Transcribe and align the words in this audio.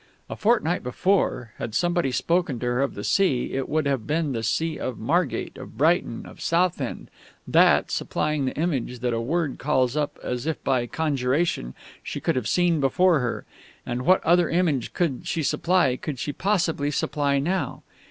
A 0.31 0.35
fortnight 0.35 0.81
before, 0.81 1.51
had 1.59 1.75
somebody 1.75 2.11
spoken 2.11 2.57
to 2.59 2.65
her 2.65 2.81
of 2.81 2.95
the 2.95 3.03
sea 3.03 3.53
it 3.53 3.69
would 3.69 3.85
have 3.85 4.07
been 4.07 4.31
the 4.31 4.41
sea 4.41 4.79
of 4.79 4.97
Margate, 4.97 5.59
of 5.59 5.77
Brighton, 5.77 6.25
of 6.25 6.41
Southend, 6.41 7.11
that, 7.47 7.91
supplying 7.91 8.45
the 8.45 8.57
image 8.57 9.01
that 9.01 9.13
a 9.13 9.21
word 9.21 9.59
calls 9.59 9.95
up 9.95 10.17
as 10.23 10.47
if 10.47 10.63
by 10.63 10.87
conjuration, 10.87 11.75
she 12.01 12.19
would 12.25 12.35
have 12.35 12.47
seen 12.47 12.79
before 12.79 13.19
her; 13.19 13.45
and 13.85 14.01
what 14.03 14.23
other 14.23 14.49
image 14.49 14.91
could 14.93 15.27
she 15.27 15.43
supply, 15.43 15.97
could 15.97 16.17
she 16.17 16.33
possibly 16.33 16.89
supply, 16.89 17.37
now?... 17.37 17.83